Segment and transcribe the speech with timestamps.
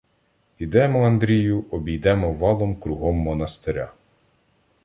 [0.57, 3.91] —Підемо, Андрію, обійдемо валом кругом монастиря.